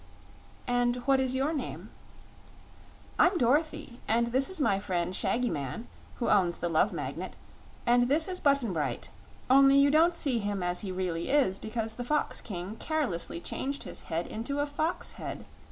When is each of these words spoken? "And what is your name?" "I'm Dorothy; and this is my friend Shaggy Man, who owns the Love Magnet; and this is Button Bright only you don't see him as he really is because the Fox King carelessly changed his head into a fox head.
"And 0.65 0.95
what 1.05 1.19
is 1.19 1.35
your 1.35 1.53
name?" 1.53 1.91
"I'm 3.19 3.37
Dorothy; 3.37 3.99
and 4.07 4.31
this 4.31 4.49
is 4.49 4.59
my 4.59 4.79
friend 4.79 5.15
Shaggy 5.15 5.51
Man, 5.51 5.85
who 6.15 6.27
owns 6.27 6.57
the 6.57 6.69
Love 6.69 6.91
Magnet; 6.91 7.35
and 7.85 8.07
this 8.09 8.27
is 8.27 8.39
Button 8.39 8.73
Bright 8.73 9.11
only 9.47 9.77
you 9.77 9.91
don't 9.91 10.17
see 10.17 10.39
him 10.39 10.63
as 10.63 10.79
he 10.79 10.91
really 10.91 11.29
is 11.29 11.59
because 11.59 11.93
the 11.93 12.03
Fox 12.03 12.41
King 12.41 12.77
carelessly 12.77 13.39
changed 13.39 13.83
his 13.83 14.01
head 14.09 14.25
into 14.25 14.59
a 14.59 14.65
fox 14.65 15.11
head. 15.21 15.45